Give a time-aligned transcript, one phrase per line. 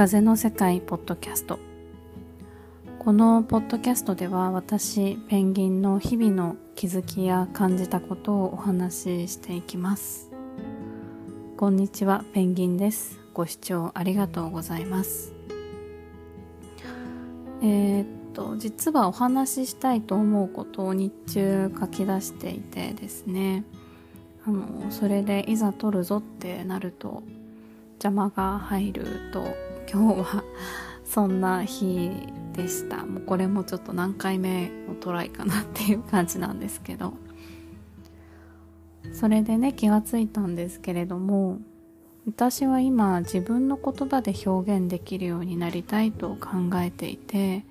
[0.00, 1.58] 風の世界ポッドキャスト。
[3.00, 10.30] このポッドキャストでは私ペンギンの日々の気づきや感じたことをお話ししていきます。
[11.58, 13.20] こんにちはペンギンです。
[13.34, 15.34] ご視聴ありがとうございます。
[17.60, 23.64] えー、っと実はお話ししたいと思うことを日中書き出していてですね。
[24.46, 27.22] あのそれでいざ撮るぞってなると
[28.02, 29.04] 邪魔が入る
[29.34, 29.44] と
[29.92, 30.44] 今日は
[31.04, 32.10] そんな日
[32.52, 33.04] でした。
[33.04, 37.14] もうこれもちょっと何回目のトライかなっていう感じなんですけど。
[39.12, 41.58] それでね気がついたんですけれども
[42.26, 47.64] 私は今自分の言葉で表現できるようになりたいと考えていて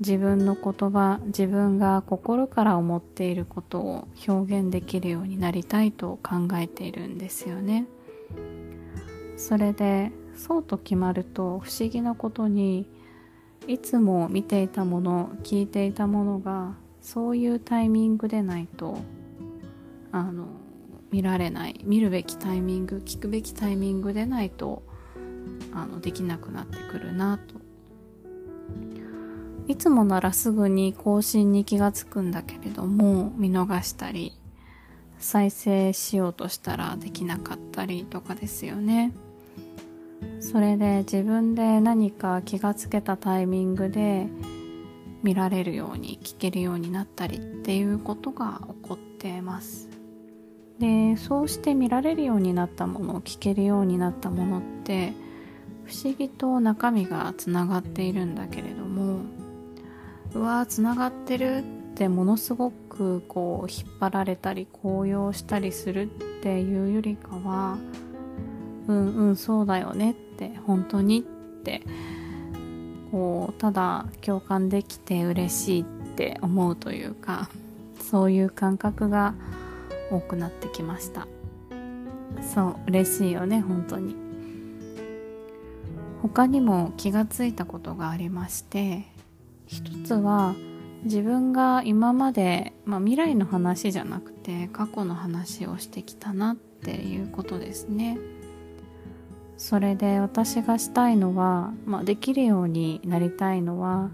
[0.00, 7.86] 自分の言葉自分が心から思っていることを表現できるようになりたいと考えているんですよね。
[9.36, 12.86] それでそうと決まると不思議なことに
[13.66, 18.98] いつも見ていたもの聞いていたものがそういうタイミングでないと
[20.12, 20.46] あの
[21.10, 24.82] 見られない見るべきタイミング聞くべきタイミングでないと
[25.72, 27.60] あのできなくなってくるなと。
[29.68, 34.32] いつもならすぐに更新に気がつくんだけれども見逃したり
[35.20, 39.12] 再生しようとしたらできなかったりとかですよね。
[40.40, 44.26] それで自分で何か気がつけたタイミングで
[45.22, 49.88] 見られるように聞けるようになったりっていうことが起こってます。
[50.78, 55.12] でそうして見られるようになったもの聞けるようになったものって
[55.84, 59.18] 不思議と中身がつながっているんだけれども
[60.32, 61.62] うわーつながってるっ
[61.94, 66.06] てものすごくこう引っ張られたり高揚したりするっ
[66.42, 67.76] ていうよりかは
[68.88, 70.29] うんうんそうだよねって
[70.66, 71.20] 本当に？
[71.20, 71.82] って
[73.10, 77.50] こうただ共感できて嬉しいって思うというか
[78.00, 79.34] そういう感覚が
[80.10, 81.28] 多くなってきました。
[82.54, 84.16] そう嬉しいよね本当に。
[86.22, 89.04] 他にも気がついたことがありまして
[89.66, 90.54] 一つは
[91.04, 98.18] 自分が今まで、まあ、未来の話じゃなくて過去の話をしてきたなっていうことですね。
[99.60, 104.10] それで私がしたいのは、まあ、できるようになりたいのは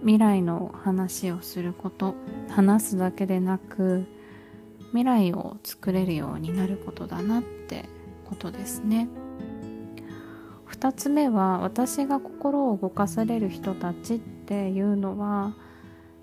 [0.00, 2.14] 未来の話をすること
[2.48, 4.06] 話すだけでなく
[4.92, 7.84] 未来を作れるようになることだなって
[8.30, 9.10] ことですね。
[10.70, 15.54] 2つ目は私が心を動かされる人たちっていうのは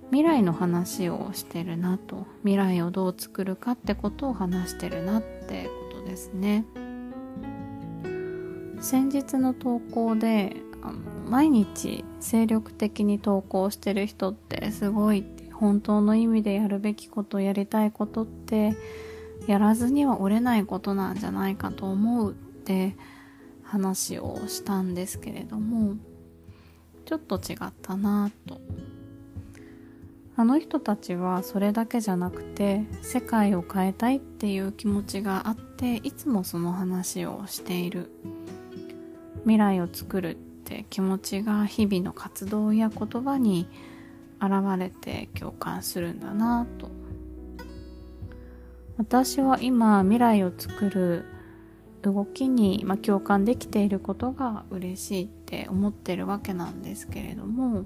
[0.10, 6.66] 未来の話をしてるなと未来をどう作るかってことを話してるなってことですね
[8.80, 10.56] 先日の投稿で
[11.28, 18.76] 毎日精力的に投稿してる人ってすごい本当の意味でやるべきことやりたいことって
[19.48, 22.96] やらずには折れないことなんじゃないかと思うって
[23.64, 25.96] 話をしたんですけれども
[27.06, 28.60] ちょっと違ったなと。
[30.40, 38.12] あの人たちはそれだけじゃなくて世界を変えたいっていう気持ちがあっていつもその話をしている。
[39.48, 43.70] 未来を作るって気持ちが日々の活動や言葉に
[44.42, 46.92] 現れて共感するんだなと。
[48.98, 51.26] 私は今未来を作る
[52.02, 57.86] 動きに、まあ、共感できていることが嬉しいって思ってるわけなんですけれども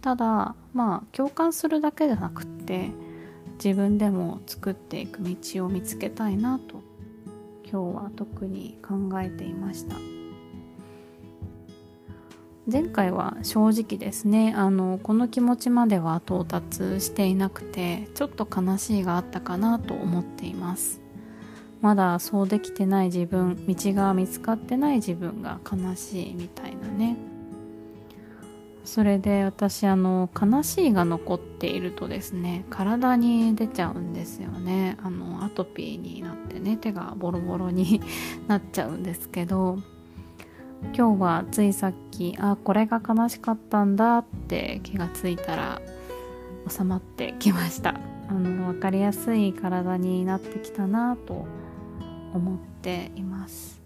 [0.00, 2.90] ただまあ共感するだけじゃなくって
[3.62, 6.82] 自分でも作っていく道を見つけたいなと
[7.70, 9.96] 今日は特に考えていました。
[12.70, 21.00] 前回は正直ですねあのこの気持ちまでは到達していなくてちょっと悲しいがあったかなと思っています。
[21.80, 27.16] まだそうできてない自分道が見つかってない自分が悲しいみたいなね。
[28.84, 34.98] それで私あの悲しいが残っているとですね体に出ちゃうんですよね。
[35.02, 38.02] あのアトピーになってね手がボロボロに
[38.46, 39.78] なっちゃうんですけど
[40.94, 45.80] 今日はついさっきあこれが悲しかったんだって気がついたら
[46.68, 48.00] 収まってきました。
[48.28, 51.46] あの分かりやすい体になってきたなと
[52.34, 53.80] 思っています。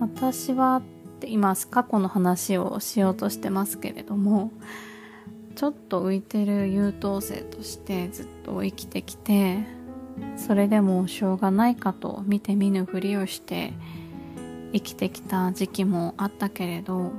[0.00, 0.82] 私は
[1.24, 4.52] 今過去の話をしようとしてますけれども
[5.56, 9.64] ちょっと浮いてる優等生としてずっと生きてきて
[10.36, 13.72] それでもしょうがないかと見て見ぬふりをして
[14.72, 17.12] 生きてきた時期もあったけれど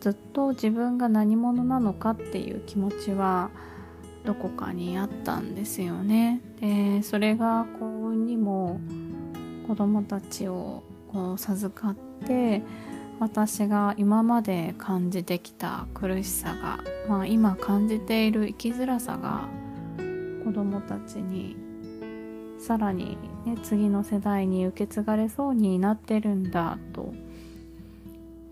[0.00, 3.50] ずっと自分が何者なのかっていう気持ちは
[4.24, 6.40] どこかにあったんですよね。
[6.60, 8.80] でそれが幸運にも
[9.66, 11.94] 子供たちをこう授かっ
[12.26, 12.62] て
[13.20, 19.48] 私が今まで感じてきた苦しさが、まあ、今感じている生きづらさが
[20.44, 21.56] 子供たちに
[22.58, 27.12] さらに、ね、次の世代に受け継がれそうになってるんだと。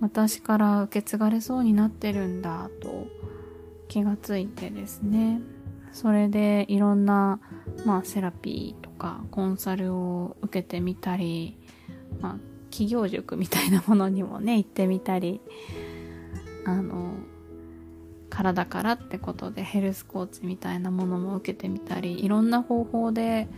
[0.00, 3.06] 私から受け継がれそうになってるんだと。
[3.88, 5.40] 気がついてですね。
[5.92, 7.40] それでいろんな、
[7.84, 11.56] まあ、セラピーとかコンサルを受けてみたり、
[12.20, 12.36] まあ、
[12.70, 15.40] 企業塾みたいなものにもね行ってみたり
[16.64, 17.14] あの
[18.28, 23.48] 体からってことでヘルスコーチみたいなものも受けてみたりいろんな方法で、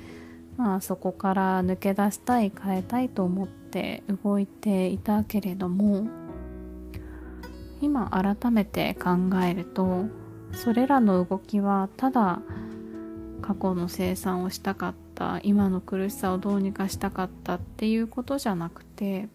[0.56, 6.06] まあ、そこから抜け出したい変えたいと思って動いていたけれども
[7.81, 9.10] 今改めて考
[9.44, 10.04] えると
[10.52, 12.40] それらの動きはただ
[13.40, 19.28] 過去の生産をしたかった今の苦しさをどうにかしたかったっていうことじゃなくて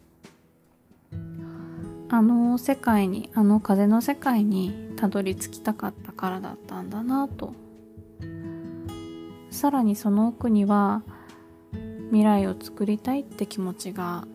[2.09, 7.53] あの世界にあの風の世界にたどり着きたかったからだったんだなと
[9.57, 11.01] さらにその奥には
[12.09, 14.27] 未来を作りたいって気持ちが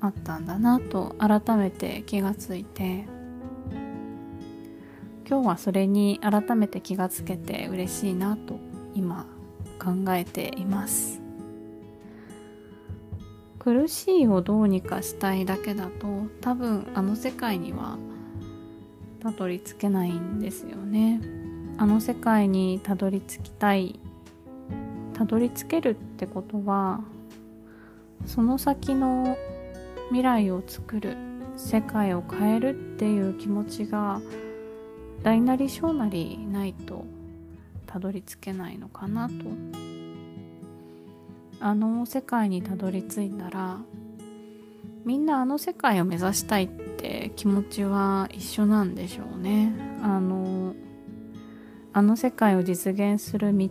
[0.00, 3.16] あったんだなと改めて気がついて。
[5.28, 8.60] 今日はそれに改めて気がつけて嬉しいなと
[8.94, 9.26] 今
[9.80, 11.20] 考えています。
[13.58, 16.06] 苦しいをどうにかしたいだけだと
[16.40, 17.98] 多分あの世界には
[19.18, 21.20] たどり着けないんですよね。
[21.76, 23.98] あの世界にたどり着きたい
[25.16, 27.00] たどり着けるってことは
[28.26, 29.38] その先の
[30.08, 31.16] 未来を作る
[31.56, 34.20] 世界を変えるっていう気持ちが
[35.22, 37.06] 大なり小なりないと
[37.86, 39.34] たどり着けないのかなと。
[41.60, 43.78] あの世界にたどり着いたら
[45.06, 49.72] みんなあの世界を目指したいって気持ちは一緒なんでしょうね。
[50.02, 50.45] あの
[51.96, 53.68] あの世界を実現する道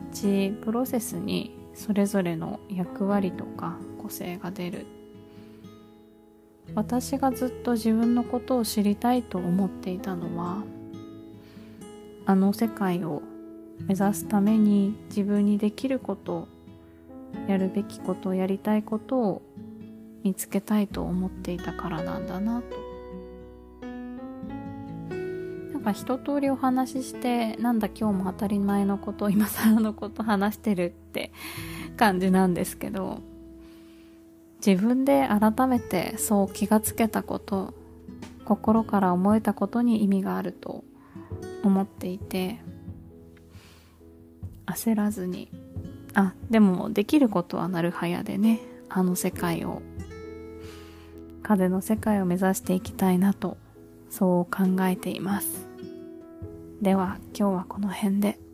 [0.64, 4.88] プロセスにそれぞれの役割とか個性が出る。
[6.74, 10.64] 私がずっと自分のことを知りたいと思っていたのは
[12.26, 13.22] あの世界を
[13.88, 16.48] 目指すために自分にできること
[17.48, 19.42] やるべきことやりたいことを
[20.24, 22.85] 見つけたいと思っていたからなんだなと。
[25.86, 31.32] なんか一通りお話ししてなんだ今日も当たり前のこと今更のこと話してるって
[31.96, 33.20] 感じなんですけど
[34.66, 37.76] 自分で改めてそう気がつけたこと
[38.46, 40.84] 心から思えたことに意味があると
[41.64, 42.60] 思っていて
[44.66, 45.52] 焦らずに
[46.16, 48.60] あでもできることはなるはやでね
[48.90, 49.84] あの世界を
[51.44, 53.58] 風の世界を目指していきたいなと
[54.10, 55.65] そう考えています。
[56.82, 58.45] では今日はこの辺で。